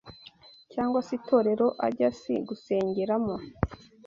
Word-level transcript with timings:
cyangwa 0.73 0.99
se 1.07 1.11
itorero, 1.19 1.67
ajyas 1.87 2.19
gusengeramo 2.47 3.35